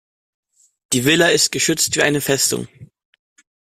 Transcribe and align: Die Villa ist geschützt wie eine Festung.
Die 0.93 1.05
Villa 1.05 1.27
ist 1.27 1.51
geschützt 1.51 1.95
wie 1.95 2.01
eine 2.01 2.21
Festung. 2.21 2.67